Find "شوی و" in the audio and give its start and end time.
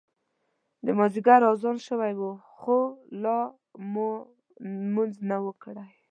1.87-2.21